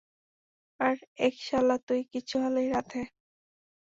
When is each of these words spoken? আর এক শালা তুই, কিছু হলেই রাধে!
আর 0.79 0.95
এক 1.19 1.35
শালা 1.47 1.77
তুই, 1.87 2.01
কিছু 2.13 2.35
হলেই 2.43 2.67
রাধে! 2.73 3.01